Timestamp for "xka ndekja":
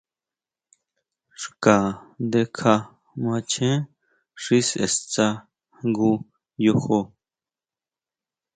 1.41-2.73